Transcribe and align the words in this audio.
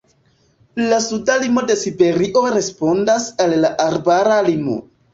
La 0.91 0.97
suda 1.07 1.35
limo 1.43 1.61
de 1.69 1.77
Siberio 1.83 2.41
respondas 2.57 3.31
al 3.47 3.57
la 3.63 3.75
arbara 3.89 4.45
limo. 4.53 4.85